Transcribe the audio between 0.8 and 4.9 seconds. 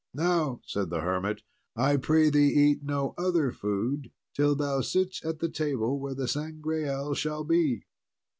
the hermit, "I pray thee eat no other food till thou